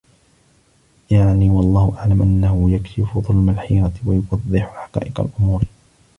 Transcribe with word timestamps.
يَعْنِي 1.11 1.49
وَاَللَّهُ 1.49 1.95
أَعْلَمُ 1.97 2.21
أَنَّهُ 2.21 2.71
يَكْشِفُ 2.71 3.17
ظُلْمَ 3.17 3.49
الْحِيرَةِ، 3.49 3.93
وَيُوَضِّحُ 4.05 4.75
حَقَائِقَ 4.83 5.19
الْأُمُورِ 5.21 5.63